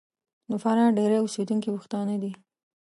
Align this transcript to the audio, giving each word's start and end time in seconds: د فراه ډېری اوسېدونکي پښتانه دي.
د 0.49 0.51
فراه 0.63 0.95
ډېری 0.97 1.17
اوسېدونکي 1.23 1.69
پښتانه 1.75 2.15
دي. 2.21 2.31